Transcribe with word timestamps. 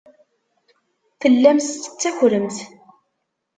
Tellamt 1.21 1.71
tettakremt. 1.83 2.57